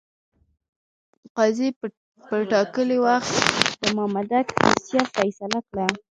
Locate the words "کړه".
5.67-5.85